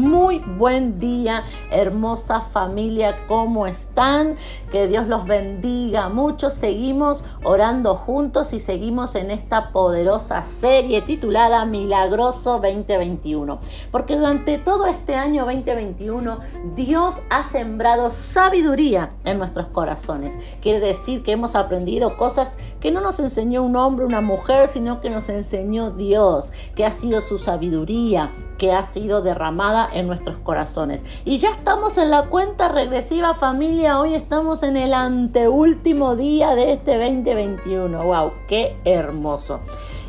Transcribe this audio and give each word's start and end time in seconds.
Muy 0.00 0.38
buen 0.38 0.98
día, 0.98 1.44
hermosa 1.70 2.40
familia, 2.40 3.18
¿cómo 3.28 3.66
están? 3.66 4.36
Que 4.72 4.88
Dios 4.88 5.06
los 5.08 5.26
bendiga 5.26 6.08
mucho. 6.08 6.48
Seguimos 6.48 7.22
orando 7.44 7.96
juntos 7.96 8.54
y 8.54 8.60
seguimos 8.60 9.14
en 9.14 9.30
esta 9.30 9.72
poderosa 9.72 10.42
serie 10.46 11.02
titulada 11.02 11.66
Milagroso 11.66 12.60
2021. 12.60 13.58
Porque 13.92 14.16
durante 14.16 14.56
todo 14.56 14.86
este 14.86 15.16
año 15.16 15.44
2021 15.44 16.38
Dios 16.74 17.22
ha 17.28 17.44
sembrado 17.44 18.10
sabiduría 18.10 19.10
en 19.26 19.36
nuestros 19.36 19.66
corazones. 19.66 20.32
Quiere 20.62 20.80
decir 20.80 21.22
que 21.22 21.32
hemos 21.32 21.54
aprendido 21.54 22.16
cosas 22.16 22.56
que 22.80 22.90
no 22.90 23.02
nos 23.02 23.20
enseñó 23.20 23.62
un 23.62 23.76
hombre, 23.76 24.06
una 24.06 24.22
mujer, 24.22 24.66
sino 24.66 25.02
que 25.02 25.10
nos 25.10 25.28
enseñó 25.28 25.90
Dios, 25.90 26.54
que 26.74 26.86
ha 26.86 26.90
sido 26.90 27.20
su 27.20 27.36
sabiduría, 27.36 28.32
que 28.60 28.74
ha 28.74 28.84
sido 28.84 29.22
derramada 29.22 29.88
en 29.90 30.06
nuestros 30.06 30.36
corazones. 30.36 31.02
Y 31.24 31.38
ya 31.38 31.48
estamos 31.48 31.96
en 31.96 32.10
la 32.10 32.26
cuenta 32.26 32.68
regresiva 32.68 33.32
familia, 33.32 33.98
hoy 33.98 34.14
estamos 34.14 34.62
en 34.62 34.76
el 34.76 34.92
anteúltimo 34.92 36.14
día 36.14 36.54
de 36.54 36.74
este 36.74 36.98
2021. 36.98 38.04
¡Wow! 38.04 38.32
¡Qué 38.46 38.76
hermoso! 38.84 39.60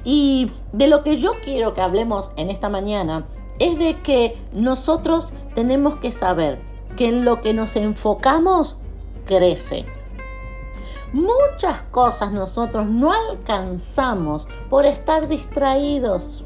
Y 0.04 0.52
de 0.74 0.90
lo 0.90 1.02
que 1.02 1.16
yo 1.16 1.32
quiero 1.41 1.74
que 1.74 1.80
hablemos 1.80 2.32
en 2.36 2.50
esta 2.50 2.68
mañana 2.68 3.26
es 3.58 3.80
de 3.80 4.02
que 4.02 4.38
nosotros 4.52 5.32
tenemos 5.55 5.96
que 5.96 6.12
saber 6.12 6.60
que 6.98 7.08
en 7.08 7.24
lo 7.24 7.40
que 7.40 7.54
nos 7.54 7.77
enfocamos 7.77 8.76
crece. 9.26 9.86
Muchas 11.13 11.84
cosas 11.84 12.34
nosotros 12.34 12.86
no 12.86 13.13
alcanzamos 13.13 14.46
por 14.70 14.86
estar 14.86 15.30
distraídos. 15.30 16.43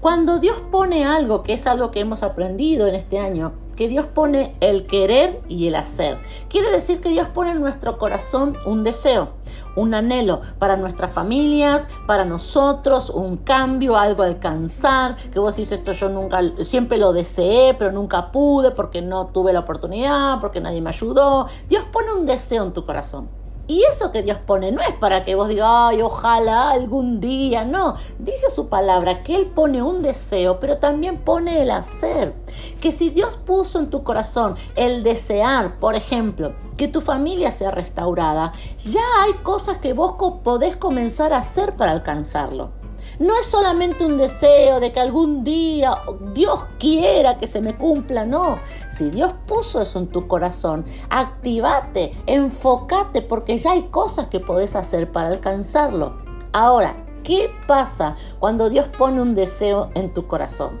Cuando 0.00 0.38
Dios 0.38 0.56
pone 0.70 1.04
algo, 1.04 1.42
que 1.42 1.52
es 1.52 1.66
algo 1.66 1.90
que 1.90 2.00
hemos 2.00 2.22
aprendido 2.22 2.86
en 2.86 2.94
este 2.94 3.18
año, 3.18 3.52
que 3.80 3.88
Dios 3.88 4.04
pone 4.04 4.54
el 4.60 4.86
querer 4.86 5.40
y 5.48 5.66
el 5.66 5.74
hacer. 5.74 6.18
Quiere 6.50 6.70
decir 6.70 7.00
que 7.00 7.08
Dios 7.08 7.28
pone 7.28 7.52
en 7.52 7.60
nuestro 7.60 7.96
corazón 7.96 8.56
un 8.66 8.84
deseo, 8.84 9.30
un 9.74 9.94
anhelo 9.94 10.42
para 10.58 10.76
nuestras 10.76 11.10
familias, 11.10 11.88
para 12.06 12.26
nosotros, 12.26 13.08
un 13.08 13.38
cambio, 13.38 13.96
algo 13.96 14.22
alcanzar, 14.22 15.16
que 15.16 15.38
vos 15.38 15.56
decís 15.56 15.72
esto 15.72 15.92
yo 15.92 16.10
nunca, 16.10 16.42
siempre 16.62 16.98
lo 16.98 17.14
deseé, 17.14 17.72
pero 17.72 17.90
nunca 17.90 18.30
pude 18.30 18.70
porque 18.70 19.00
no 19.00 19.28
tuve 19.28 19.54
la 19.54 19.60
oportunidad, 19.60 20.40
porque 20.40 20.60
nadie 20.60 20.82
me 20.82 20.90
ayudó. 20.90 21.46
Dios 21.68 21.84
pone 21.90 22.12
un 22.12 22.26
deseo 22.26 22.64
en 22.64 22.72
tu 22.72 22.84
corazón. 22.84 23.39
Y 23.70 23.84
eso 23.84 24.10
que 24.10 24.24
Dios 24.24 24.38
pone 24.44 24.72
no 24.72 24.82
es 24.82 24.92
para 24.94 25.24
que 25.24 25.36
vos 25.36 25.46
digas, 25.46 25.68
ay, 25.70 26.02
ojalá 26.02 26.72
algún 26.72 27.20
día. 27.20 27.64
No, 27.64 27.94
dice 28.18 28.50
su 28.50 28.68
palabra 28.68 29.22
que 29.22 29.36
Él 29.36 29.46
pone 29.46 29.80
un 29.80 30.02
deseo, 30.02 30.58
pero 30.58 30.78
también 30.78 31.18
pone 31.18 31.62
el 31.62 31.70
hacer. 31.70 32.34
Que 32.80 32.90
si 32.90 33.10
Dios 33.10 33.38
puso 33.46 33.78
en 33.78 33.88
tu 33.88 34.02
corazón 34.02 34.56
el 34.74 35.04
desear, 35.04 35.78
por 35.78 35.94
ejemplo, 35.94 36.52
que 36.76 36.88
tu 36.88 37.00
familia 37.00 37.52
sea 37.52 37.70
restaurada, 37.70 38.50
ya 38.84 39.04
hay 39.22 39.34
cosas 39.44 39.76
que 39.76 39.92
vos 39.92 40.16
podés 40.42 40.74
comenzar 40.74 41.32
a 41.32 41.38
hacer 41.38 41.76
para 41.76 41.92
alcanzarlo. 41.92 42.79
No 43.20 43.38
es 43.38 43.44
solamente 43.44 44.06
un 44.06 44.16
deseo 44.16 44.80
de 44.80 44.92
que 44.92 45.00
algún 45.00 45.44
día 45.44 45.98
Dios 46.32 46.64
quiera 46.78 47.36
que 47.36 47.46
se 47.46 47.60
me 47.60 47.76
cumpla, 47.76 48.24
no. 48.24 48.58
Si 48.90 49.10
Dios 49.10 49.34
puso 49.46 49.82
eso 49.82 49.98
en 49.98 50.06
tu 50.06 50.26
corazón, 50.26 50.86
activate, 51.10 52.14
enfócate 52.24 53.20
porque 53.20 53.58
ya 53.58 53.72
hay 53.72 53.82
cosas 53.88 54.28
que 54.28 54.40
podés 54.40 54.74
hacer 54.74 55.12
para 55.12 55.28
alcanzarlo. 55.28 56.16
Ahora, 56.54 56.96
¿qué 57.22 57.50
pasa 57.66 58.16
cuando 58.38 58.70
Dios 58.70 58.88
pone 58.88 59.20
un 59.20 59.34
deseo 59.34 59.90
en 59.94 60.14
tu 60.14 60.26
corazón? 60.26 60.80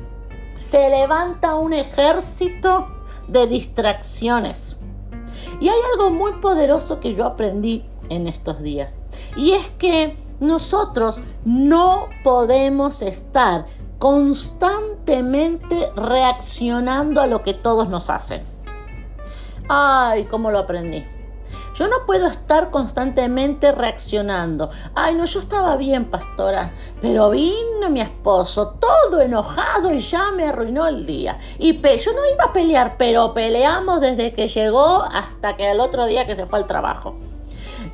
Se 0.56 0.88
levanta 0.88 1.56
un 1.56 1.74
ejército 1.74 2.88
de 3.28 3.48
distracciones. 3.48 4.78
Y 5.60 5.68
hay 5.68 5.78
algo 5.92 6.08
muy 6.08 6.32
poderoso 6.40 7.00
que 7.00 7.14
yo 7.14 7.26
aprendí 7.26 7.84
en 8.08 8.26
estos 8.26 8.62
días. 8.62 8.96
Y 9.36 9.52
es 9.52 9.68
que 9.78 10.16
nosotros 10.40 11.20
no 11.44 12.08
podemos 12.24 13.02
estar 13.02 13.66
constantemente 13.98 15.92
reaccionando 15.94 17.20
a 17.20 17.26
lo 17.26 17.42
que 17.42 17.54
todos 17.54 17.88
nos 17.88 18.08
hacen. 18.08 18.42
Ay, 19.68 20.24
¿cómo 20.24 20.50
lo 20.50 20.58
aprendí? 20.58 21.04
Yo 21.74 21.86
no 21.86 22.04
puedo 22.04 22.26
estar 22.26 22.70
constantemente 22.70 23.72
reaccionando. 23.72 24.70
Ay, 24.94 25.14
no, 25.14 25.24
yo 25.24 25.40
estaba 25.40 25.76
bien, 25.76 26.06
pastora, 26.06 26.72
pero 27.00 27.30
vino 27.30 27.88
mi 27.90 28.00
esposo 28.00 28.76
todo 28.80 29.20
enojado 29.20 29.92
y 29.92 30.00
ya 30.00 30.30
me 30.32 30.44
arruinó 30.44 30.86
el 30.86 31.06
día. 31.06 31.38
Y 31.58 31.80
yo 31.80 32.12
no 32.12 32.26
iba 32.34 32.44
a 32.44 32.52
pelear, 32.52 32.96
pero 32.98 33.32
peleamos 33.32 34.00
desde 34.00 34.32
que 34.32 34.48
llegó 34.48 35.04
hasta 35.04 35.56
que 35.56 35.70
el 35.70 35.80
otro 35.80 36.06
día 36.06 36.26
que 36.26 36.36
se 36.36 36.46
fue 36.46 36.58
al 36.58 36.66
trabajo. 36.66 37.14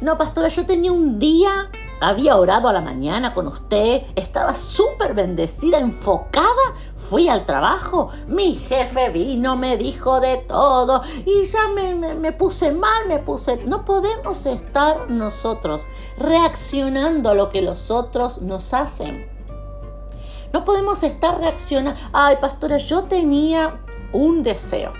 No, 0.01 0.19
pastora, 0.19 0.49
yo 0.49 0.67
tenía 0.67 0.93
un 0.93 1.19
día 1.19 1.71
había 2.01 2.37
orado 2.37 2.69
a 2.69 2.73
la 2.73 2.81
mañana 2.81 3.35
con 3.35 3.47
usted, 3.47 4.03
estaba 4.15 4.55
súper 4.55 5.15
bendecida, 5.15 5.79
enfocada, 5.79 6.47
fui 6.95 7.29
al 7.29 7.47
trabajo, 7.47 8.09
mi 8.27 8.55
jefe 8.55 9.11
vino, 9.11 9.57
me 9.57 9.77
dijo 9.77 10.21
de 10.21 10.39
todo 10.39 11.03
y 11.25 11.47
ya 11.47 11.69
me, 11.69 12.15
me, 12.15 12.33
puse 12.33 12.73
mal, 12.73 13.07
me 13.09 13.19
puse... 13.19 13.59
No 13.67 13.85
podemos 13.85 14.47
estar 14.47 15.11
nosotros 15.11 15.87
reaccionando 16.19 17.31
a 17.31 17.35
lo 17.35 17.51
que 17.51 17.63
los 17.63 17.91
otros 17.91 18.43
nos 18.43 18.75
hacen. 18.75 19.29
No 20.53 20.65
podemos 20.65 21.03
estar 21.03 21.39
reaccionando. 21.39 22.01
Ay, 22.13 22.37
pastora, 22.41 22.79
yo 22.79 23.05
tenía 23.05 23.81
un 24.17 24.43
deseo 24.43 24.93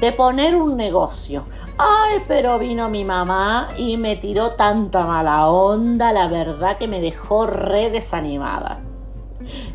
de 0.00 0.12
poner 0.12 0.56
un 0.56 0.76
negocio. 0.76 1.44
Ay, 1.78 2.22
pero 2.28 2.58
vino 2.58 2.88
mi 2.88 3.04
mamá 3.04 3.68
y 3.76 3.96
me 3.96 4.16
tiró 4.16 4.52
tanta 4.52 5.04
mala 5.04 5.48
onda, 5.48 6.12
la 6.12 6.28
verdad 6.28 6.76
que 6.76 6.88
me 6.88 7.00
dejó 7.00 7.46
re 7.46 7.90
desanimada. 7.90 8.80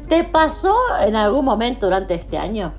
¿Te 0.07 0.23
pasó 0.23 0.75
en 0.99 1.15
algún 1.15 1.45
momento 1.45 1.85
durante 1.85 2.15
este 2.15 2.38
año? 2.38 2.73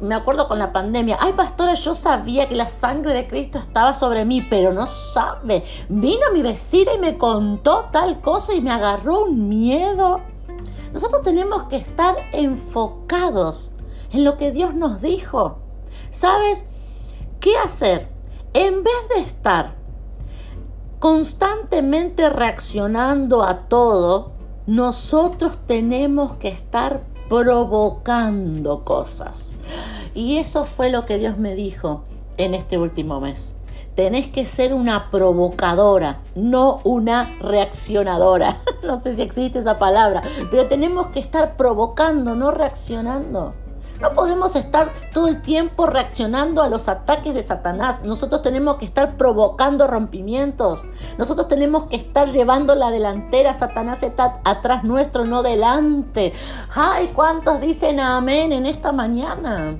Me 0.00 0.14
acuerdo 0.14 0.48
con 0.48 0.58
la 0.58 0.72
pandemia. 0.72 1.16
Ay, 1.20 1.32
pastora, 1.32 1.74
yo 1.74 1.94
sabía 1.94 2.48
que 2.48 2.54
la 2.54 2.68
sangre 2.68 3.14
de 3.14 3.26
Cristo 3.26 3.58
estaba 3.58 3.94
sobre 3.94 4.24
mí, 4.24 4.46
pero 4.50 4.72
no 4.72 4.86
sabe. 4.86 5.62
Vino 5.88 6.30
mi 6.32 6.42
vecina 6.42 6.92
y 6.94 6.98
me 6.98 7.16
contó 7.16 7.86
tal 7.90 8.20
cosa 8.20 8.52
y 8.52 8.60
me 8.60 8.70
agarró 8.70 9.24
un 9.24 9.48
miedo. 9.48 10.20
Nosotros 10.92 11.22
tenemos 11.22 11.64
que 11.64 11.76
estar 11.76 12.16
enfocados 12.32 13.70
en 14.12 14.24
lo 14.24 14.36
que 14.36 14.52
Dios 14.52 14.74
nos 14.74 15.00
dijo. 15.00 15.63
¿Sabes? 16.14 16.64
¿Qué 17.40 17.56
hacer? 17.58 18.06
En 18.52 18.84
vez 18.84 18.94
de 19.12 19.20
estar 19.22 19.74
constantemente 21.00 22.30
reaccionando 22.30 23.42
a 23.42 23.62
todo, 23.66 24.30
nosotros 24.68 25.58
tenemos 25.66 26.34
que 26.34 26.46
estar 26.46 27.02
provocando 27.28 28.84
cosas. 28.84 29.56
Y 30.14 30.36
eso 30.36 30.64
fue 30.64 30.88
lo 30.88 31.04
que 31.04 31.18
Dios 31.18 31.36
me 31.36 31.56
dijo 31.56 32.04
en 32.36 32.54
este 32.54 32.78
último 32.78 33.20
mes. 33.20 33.56
Tenés 33.96 34.28
que 34.28 34.46
ser 34.46 34.72
una 34.72 35.10
provocadora, 35.10 36.20
no 36.36 36.78
una 36.84 37.36
reaccionadora. 37.40 38.58
no 38.84 39.00
sé 39.00 39.16
si 39.16 39.22
existe 39.22 39.58
esa 39.58 39.80
palabra, 39.80 40.22
pero 40.48 40.68
tenemos 40.68 41.08
que 41.08 41.18
estar 41.18 41.56
provocando, 41.56 42.36
no 42.36 42.52
reaccionando. 42.52 43.52
No 44.04 44.12
podemos 44.12 44.54
estar 44.54 44.92
todo 45.14 45.28
el 45.28 45.40
tiempo 45.40 45.86
reaccionando 45.86 46.62
a 46.62 46.68
los 46.68 46.90
ataques 46.90 47.32
de 47.32 47.42
Satanás. 47.42 48.02
Nosotros 48.04 48.42
tenemos 48.42 48.76
que 48.76 48.84
estar 48.84 49.16
provocando 49.16 49.86
rompimientos. 49.86 50.84
Nosotros 51.16 51.48
tenemos 51.48 51.84
que 51.84 51.96
estar 51.96 52.28
llevando 52.28 52.74
la 52.74 52.90
delantera. 52.90 53.54
Satanás 53.54 54.02
está 54.02 54.42
atrás 54.44 54.84
nuestro, 54.84 55.24
no 55.24 55.42
delante. 55.42 56.34
Ay, 56.74 57.12
¿cuántos 57.14 57.62
dicen 57.62 57.98
amén 57.98 58.52
en 58.52 58.66
esta 58.66 58.92
mañana? 58.92 59.78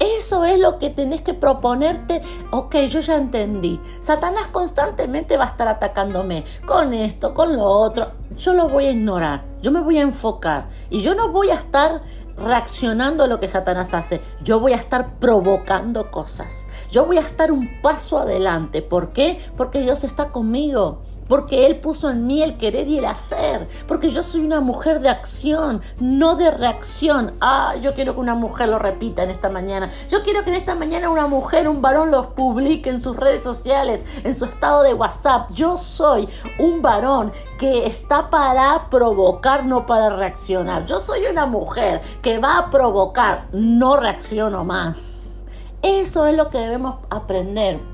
Eso 0.00 0.46
es 0.46 0.58
lo 0.58 0.78
que 0.78 0.88
tenés 0.88 1.20
que 1.20 1.34
proponerte. 1.34 2.22
Ok, 2.50 2.74
yo 2.88 3.00
ya 3.00 3.16
entendí. 3.16 3.78
Satanás 4.00 4.46
constantemente 4.50 5.36
va 5.36 5.44
a 5.44 5.48
estar 5.48 5.68
atacándome 5.68 6.42
con 6.66 6.94
esto, 6.94 7.34
con 7.34 7.54
lo 7.54 7.66
otro. 7.66 8.12
Yo 8.36 8.54
lo 8.54 8.68
voy 8.68 8.86
a 8.86 8.92
ignorar. 8.92 9.44
Yo 9.60 9.70
me 9.70 9.80
voy 9.80 9.98
a 9.98 10.02
enfocar. 10.02 10.68
Y 10.88 11.02
yo 11.02 11.14
no 11.14 11.28
voy 11.28 11.50
a 11.50 11.54
estar 11.56 12.00
reaccionando 12.40 13.24
a 13.24 13.26
lo 13.26 13.38
que 13.38 13.48
Satanás 13.48 13.94
hace. 13.94 14.20
Yo 14.42 14.60
voy 14.60 14.72
a 14.72 14.76
estar 14.76 15.14
provocando 15.18 16.10
cosas. 16.10 16.64
Yo 16.90 17.06
voy 17.06 17.18
a 17.18 17.22
estar 17.22 17.52
un 17.52 17.80
paso 17.82 18.18
adelante. 18.18 18.82
¿Por 18.82 19.12
qué? 19.12 19.38
Porque 19.56 19.80
Dios 19.80 20.04
está 20.04 20.30
conmigo 20.30 21.02
porque 21.30 21.64
Él 21.64 21.78
puso 21.78 22.10
en 22.10 22.26
mí 22.26 22.42
el 22.42 22.58
querer 22.58 22.88
y 22.88 22.98
el 22.98 23.04
hacer, 23.04 23.68
porque 23.86 24.10
yo 24.10 24.20
soy 24.20 24.44
una 24.44 24.60
mujer 24.60 25.00
de 25.00 25.08
acción, 25.08 25.80
no 26.00 26.34
de 26.34 26.50
reacción. 26.50 27.34
Ah, 27.40 27.76
yo 27.80 27.94
quiero 27.94 28.14
que 28.14 28.20
una 28.20 28.34
mujer 28.34 28.68
lo 28.68 28.80
repita 28.80 29.22
en 29.22 29.30
esta 29.30 29.48
mañana. 29.48 29.90
Yo 30.08 30.24
quiero 30.24 30.42
que 30.42 30.50
en 30.50 30.56
esta 30.56 30.74
mañana 30.74 31.08
una 31.08 31.28
mujer, 31.28 31.68
un 31.68 31.80
varón 31.80 32.10
los 32.10 32.26
publique 32.26 32.90
en 32.90 33.00
sus 33.00 33.16
redes 33.16 33.44
sociales, 33.44 34.04
en 34.24 34.34
su 34.34 34.44
estado 34.44 34.82
de 34.82 34.92
WhatsApp. 34.92 35.50
Yo 35.52 35.76
soy 35.76 36.28
un 36.58 36.82
varón 36.82 37.30
que 37.58 37.86
está 37.86 38.28
para 38.28 38.90
provocar, 38.90 39.64
no 39.64 39.86
para 39.86 40.10
reaccionar. 40.10 40.84
Yo 40.86 40.98
soy 40.98 41.26
una 41.26 41.46
mujer 41.46 42.00
que 42.22 42.38
va 42.38 42.58
a 42.58 42.70
provocar, 42.70 43.46
no 43.52 43.96
reacciono 43.96 44.64
más. 44.64 45.42
Eso 45.80 46.26
es 46.26 46.36
lo 46.36 46.50
que 46.50 46.58
debemos 46.58 46.96
aprender. 47.08 47.89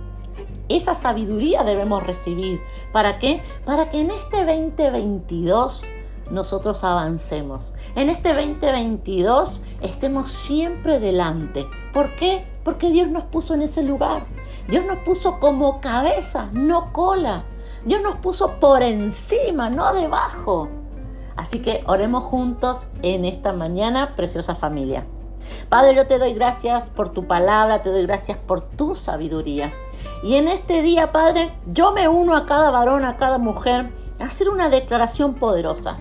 Esa 0.69 0.95
sabiduría 0.95 1.63
debemos 1.63 2.03
recibir. 2.03 2.61
¿Para 2.93 3.19
qué? 3.19 3.43
Para 3.65 3.89
que 3.89 4.01
en 4.01 4.11
este 4.11 4.45
2022 4.45 5.85
nosotros 6.31 6.83
avancemos. 6.83 7.73
En 7.95 8.11
este 8.11 8.35
2022 8.35 9.61
estemos 9.81 10.29
siempre 10.29 10.99
delante. 10.99 11.67
¿Por 11.93 12.17
qué? 12.17 12.47
Porque 12.65 12.91
Dios 12.91 13.09
nos 13.09 13.25
puso 13.25 13.55
en 13.55 13.63
ese 13.63 13.83
lugar. 13.83 14.27
Dios 14.69 14.85
nos 14.85 14.99
puso 14.99 15.39
como 15.39 15.81
cabeza, 15.81 16.51
no 16.53 16.93
cola. 16.93 17.45
Dios 17.85 18.03
nos 18.03 18.17
puso 18.17 18.59
por 18.59 18.83
encima, 18.83 19.71
no 19.71 19.95
debajo. 19.95 20.69
Así 21.37 21.61
que 21.61 21.85
oremos 21.87 22.25
juntos 22.25 22.87
en 23.03 23.25
esta 23.25 23.53
mañana, 23.53 24.17
preciosa 24.17 24.57
familia. 24.57 25.07
Padre, 25.69 25.95
yo 25.95 26.07
te 26.07 26.19
doy 26.19 26.33
gracias 26.33 26.91
por 26.91 27.11
tu 27.11 27.27
palabra, 27.27 27.83
te 27.83 27.91
doy 27.91 28.07
gracias 28.07 28.39
por 28.39 28.63
tu 28.63 28.95
sabiduría. 28.95 29.73
Y 30.23 30.37
en 30.37 30.49
este 30.49 30.83
día, 30.83 31.13
Padre, 31.13 31.53
yo 31.67 31.93
me 31.93 32.09
uno 32.09 32.37
a 32.37 32.47
cada 32.47 32.71
varón, 32.71 33.05
a 33.05 33.17
cada 33.17 33.39
mujer, 33.39 33.91
a 34.21 34.25
hacer 34.25 34.49
una 34.49 34.69
declaración 34.69 35.35
poderosa. 35.35 35.99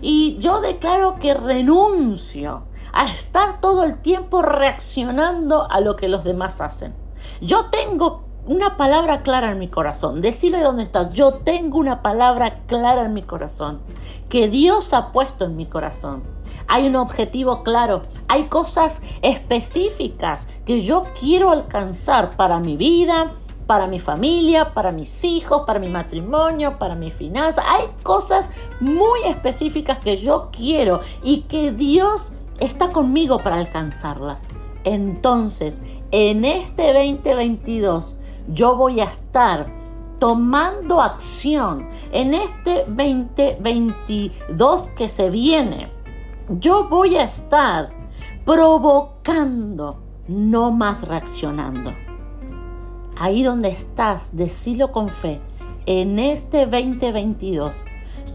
Y 0.00 0.38
yo 0.38 0.60
declaro 0.60 1.16
que 1.20 1.34
renuncio 1.34 2.64
a 2.92 3.06
estar 3.06 3.60
todo 3.60 3.84
el 3.84 3.98
tiempo 3.98 4.42
reaccionando 4.42 5.70
a 5.70 5.80
lo 5.80 5.96
que 5.96 6.08
los 6.08 6.24
demás 6.24 6.60
hacen. 6.60 6.94
Yo 7.40 7.66
tengo 7.66 8.29
una 8.46 8.76
palabra 8.76 9.22
clara 9.22 9.52
en 9.52 9.58
mi 9.58 9.68
corazón. 9.68 10.20
Decirle 10.20 10.60
dónde 10.60 10.82
estás. 10.82 11.12
Yo 11.12 11.34
tengo 11.34 11.78
una 11.78 12.02
palabra 12.02 12.60
clara 12.66 13.04
en 13.04 13.14
mi 13.14 13.22
corazón. 13.22 13.80
Que 14.28 14.48
Dios 14.48 14.92
ha 14.92 15.12
puesto 15.12 15.44
en 15.44 15.56
mi 15.56 15.66
corazón. 15.66 16.22
Hay 16.66 16.86
un 16.86 16.96
objetivo 16.96 17.62
claro. 17.62 18.02
Hay 18.28 18.44
cosas 18.44 19.02
específicas 19.22 20.48
que 20.64 20.82
yo 20.82 21.04
quiero 21.18 21.50
alcanzar 21.50 22.36
para 22.36 22.60
mi 22.60 22.76
vida, 22.76 23.32
para 23.66 23.86
mi 23.86 24.00
familia, 24.00 24.74
para 24.74 24.90
mis 24.90 25.22
hijos, 25.22 25.62
para 25.66 25.78
mi 25.78 25.88
matrimonio, 25.88 26.78
para 26.78 26.96
mi 26.96 27.10
finanza. 27.10 27.62
Hay 27.66 27.84
cosas 28.02 28.50
muy 28.80 29.20
específicas 29.26 29.98
que 29.98 30.16
yo 30.16 30.48
quiero 30.50 31.00
y 31.22 31.42
que 31.42 31.70
Dios 31.70 32.32
está 32.58 32.88
conmigo 32.90 33.38
para 33.42 33.56
alcanzarlas. 33.56 34.48
Entonces, 34.84 35.82
en 36.10 36.44
este 36.44 36.92
2022, 36.92 38.16
yo 38.52 38.76
voy 38.76 39.00
a 39.00 39.04
estar 39.04 39.66
tomando 40.18 41.00
acción 41.00 41.88
en 42.12 42.34
este 42.34 42.84
2022 42.86 44.88
que 44.90 45.08
se 45.08 45.30
viene. 45.30 45.90
Yo 46.48 46.88
voy 46.88 47.16
a 47.16 47.24
estar 47.24 47.90
provocando, 48.44 50.02
no 50.28 50.70
más 50.70 51.06
reaccionando 51.06 51.92
ahí 53.20 53.42
donde 53.42 53.68
estás, 53.68 54.34
decilo 54.34 54.92
con 54.92 55.10
fe, 55.10 55.40
en 55.84 56.18
este 56.18 56.64
2022 56.64 57.76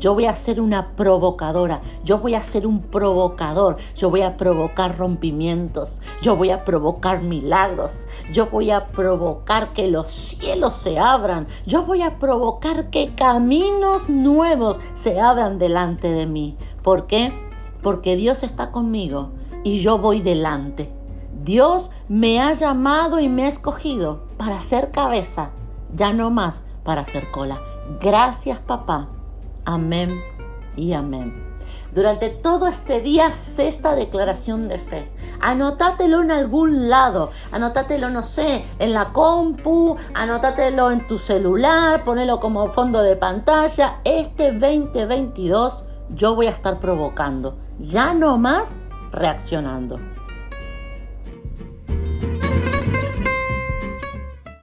yo 0.05 0.13
voy 0.13 0.25
a 0.25 0.35
ser 0.35 0.61
una 0.61 0.89
provocadora, 0.89 1.81
yo 2.03 2.19
voy 2.19 2.35
a 2.35 2.43
ser 2.43 2.67
un 2.67 2.79
provocador, 2.79 3.77
yo 3.95 4.11
voy 4.11 4.21
a 4.21 4.37
provocar 4.37 4.99
rompimientos, 4.99 5.99
yo 6.21 6.35
voy 6.35 6.51
a 6.51 6.63
provocar 6.63 7.23
milagros, 7.23 8.05
yo 8.31 8.45
voy 8.45 8.69
a 8.69 8.89
provocar 8.89 9.73
que 9.73 9.87
los 9.87 10.11
cielos 10.11 10.75
se 10.75 10.99
abran, 10.99 11.47
yo 11.65 11.85
voy 11.85 12.03
a 12.03 12.19
provocar 12.19 12.91
que 12.91 13.15
caminos 13.15 14.07
nuevos 14.07 14.79
se 14.93 15.19
abran 15.19 15.57
delante 15.57 16.11
de 16.11 16.27
mí. 16.27 16.55
¿Por 16.83 17.07
qué? 17.07 17.33
Porque 17.81 18.15
Dios 18.15 18.43
está 18.43 18.69
conmigo 18.69 19.31
y 19.63 19.79
yo 19.79 19.97
voy 19.97 20.21
delante. 20.21 20.93
Dios 21.43 21.89
me 22.09 22.39
ha 22.39 22.53
llamado 22.53 23.19
y 23.19 23.27
me 23.27 23.45
ha 23.45 23.47
escogido 23.47 24.19
para 24.37 24.61
ser 24.61 24.91
cabeza, 24.91 25.49
ya 25.95 26.13
no 26.13 26.29
más 26.29 26.61
para 26.83 27.05
ser 27.05 27.31
cola. 27.31 27.59
Gracias 27.99 28.59
papá. 28.59 29.09
Amén 29.65 30.21
y 30.75 30.93
amén. 30.93 31.43
Durante 31.93 32.29
todo 32.29 32.67
este 32.67 32.99
día, 32.99 33.27
esta 33.29 33.95
declaración 33.95 34.67
de 34.67 34.79
fe. 34.79 35.09
Anótatelo 35.39 36.21
en 36.21 36.31
algún 36.31 36.89
lado. 36.89 37.31
Anótatelo, 37.51 38.09
no 38.09 38.21
sé, 38.21 38.65
en 38.79 38.93
la 38.93 39.13
compu. 39.13 39.95
Anótatelo 40.13 40.91
en 40.91 41.07
tu 41.07 41.17
celular. 41.17 42.03
Ponelo 42.03 42.39
como 42.39 42.67
fondo 42.67 43.01
de 43.01 43.15
pantalla. 43.15 44.01
Este 44.03 44.51
2022 44.51 45.85
yo 46.09 46.35
voy 46.35 46.47
a 46.47 46.51
estar 46.51 46.79
provocando. 46.79 47.57
Ya 47.79 48.13
no 48.13 48.37
más 48.37 48.75
reaccionando. 49.11 50.14